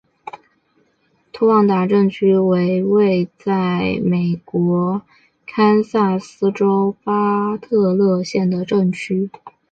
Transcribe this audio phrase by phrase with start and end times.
[1.31, 5.03] 托旺达镇区为位在美国
[5.45, 9.29] 堪萨斯州巴特勒县的镇区。